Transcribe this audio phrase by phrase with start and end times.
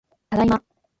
[0.31, 0.63] ただいま